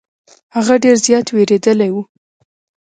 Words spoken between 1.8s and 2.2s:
وه.